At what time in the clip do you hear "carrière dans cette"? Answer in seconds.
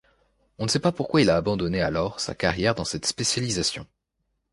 2.33-3.05